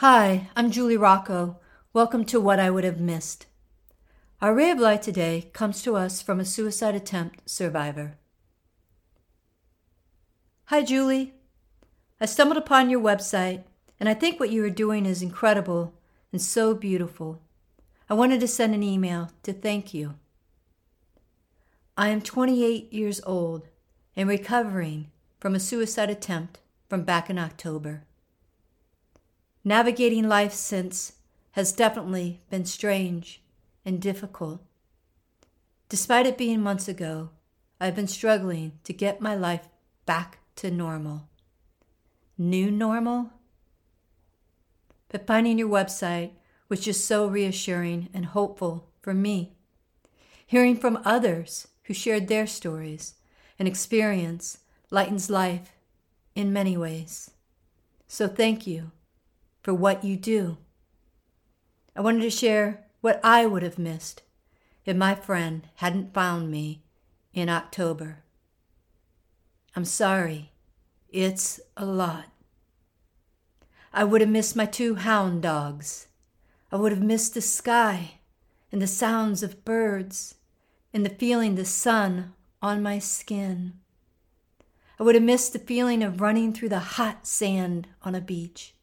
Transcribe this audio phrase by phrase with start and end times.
[0.00, 1.56] Hi, I'm Julie Rocco.
[1.92, 3.46] Welcome to What I Would Have Missed.
[4.40, 8.16] Our ray of light today comes to us from a suicide attempt survivor.
[10.66, 11.34] Hi, Julie.
[12.20, 13.64] I stumbled upon your website,
[13.98, 15.94] and I think what you are doing is incredible
[16.30, 17.42] and so beautiful.
[18.08, 20.14] I wanted to send an email to thank you.
[21.96, 23.66] I am 28 years old
[24.14, 28.04] and recovering from a suicide attempt from back in October.
[29.68, 31.12] Navigating life since
[31.50, 33.42] has definitely been strange
[33.84, 34.62] and difficult.
[35.90, 37.28] Despite it being months ago,
[37.78, 39.68] I've been struggling to get my life
[40.06, 41.28] back to normal.
[42.38, 43.28] New normal?
[45.10, 46.30] But finding your website
[46.70, 49.52] was just so reassuring and hopeful for me.
[50.46, 53.16] Hearing from others who shared their stories
[53.58, 55.74] and experience lightens life
[56.34, 57.32] in many ways.
[58.06, 58.92] So thank you
[59.62, 60.58] for what you do.
[61.94, 64.22] I wanted to share what I would have missed
[64.84, 66.82] if my friend hadn't found me
[67.34, 68.24] in October.
[69.76, 70.52] I'm sorry,
[71.08, 72.26] it's a lot.
[73.92, 76.08] I would have missed my two hound dogs.
[76.70, 78.20] I would have missed the sky
[78.70, 80.36] and the sounds of birds
[80.92, 83.74] and the feeling the sun on my skin.
[84.98, 88.74] I would have missed the feeling of running through the hot sand on a beach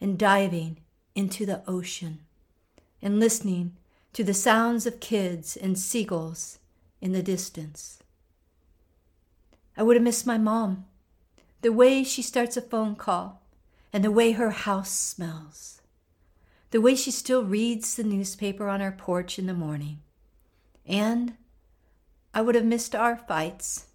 [0.00, 0.78] and diving
[1.14, 2.20] into the ocean
[3.00, 3.76] and listening
[4.12, 6.58] to the sounds of kids and seagulls
[7.00, 7.98] in the distance.
[9.76, 10.86] I would have missed my mom,
[11.62, 13.42] the way she starts a phone call
[13.92, 15.80] and the way her house smells,
[16.70, 20.00] the way she still reads the newspaper on her porch in the morning
[20.86, 21.34] and
[22.32, 23.86] I would have missed our fights.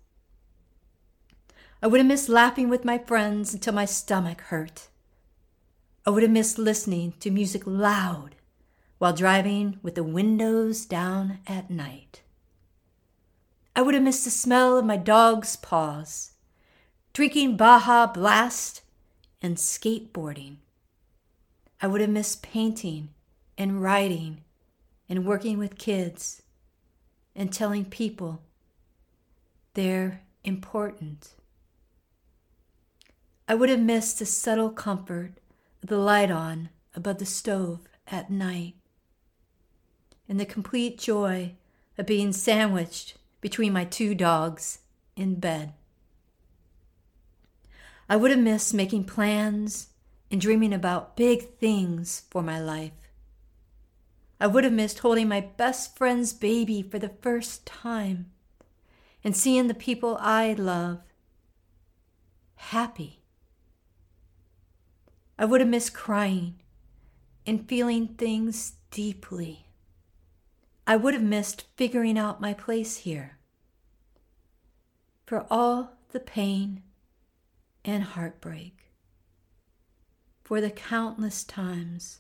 [1.82, 4.88] I would have missed laughing with my friends until my stomach hurt.
[6.04, 8.36] I would have missed listening to music loud
[8.98, 12.24] while driving with the windows down at night.
[13.76, 16.32] I would have missed the smell of my dog's paws,
[17.14, 18.82] drinking Baja Blast,
[19.44, 20.58] and skateboarding.
[21.80, 23.10] I would have missed painting
[23.56, 24.44] and writing
[25.08, 26.42] and working with kids
[27.36, 28.42] and telling people
[29.76, 31.36] they're important.
[33.48, 35.34] I would have missed the subtle comfort
[35.82, 38.76] the light on above the stove at night
[40.28, 41.54] and the complete joy
[41.98, 44.80] of being sandwiched between my two dogs
[45.16, 45.74] in bed.
[48.08, 49.90] I would have missed making plans
[50.30, 52.92] and dreaming about big things for my life.
[54.40, 58.32] I would have missed holding my best friend's baby for the first time
[59.24, 61.02] and seeing the people I love
[62.56, 63.21] happy.
[65.42, 66.60] I would have missed crying
[67.48, 69.66] and feeling things deeply.
[70.86, 73.40] I would have missed figuring out my place here.
[75.26, 76.84] For all the pain
[77.84, 78.92] and heartbreak,
[80.44, 82.20] for the countless times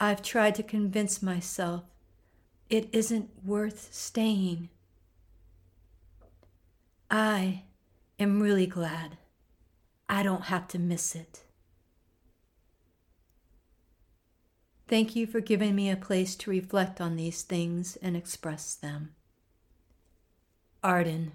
[0.00, 1.84] I've tried to convince myself
[2.70, 4.70] it isn't worth staying.
[7.10, 7.64] I
[8.18, 9.18] am really glad
[10.08, 11.44] I don't have to miss it.
[14.88, 19.14] Thank you for giving me a place to reflect on these things and express them.
[20.82, 21.32] Arden.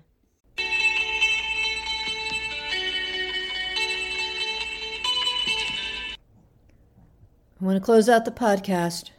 [7.59, 9.09] I want to close out the podcast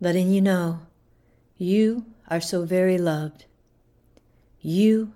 [0.00, 0.80] letting you know
[1.56, 3.46] you are so very loved.
[4.60, 5.14] You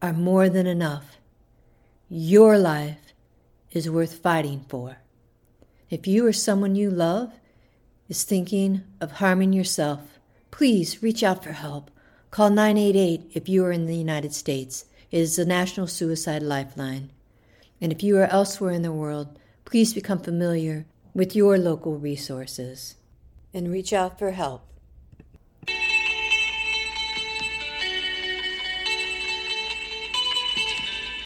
[0.00, 1.18] are more than enough.
[2.08, 3.14] Your life
[3.72, 4.98] is worth fighting for.
[5.90, 7.32] If you or someone you love
[8.08, 10.18] is thinking of harming yourself,
[10.50, 11.90] please reach out for help.
[12.30, 14.86] Call 988 if you are in the United States.
[15.10, 17.10] It is the National Suicide Lifeline.
[17.80, 22.96] And if you are elsewhere in the world, please become familiar with your local resources
[23.52, 24.71] and reach out for help.